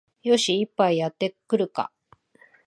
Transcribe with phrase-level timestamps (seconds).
[0.23, 1.91] よし、一杯やってくるか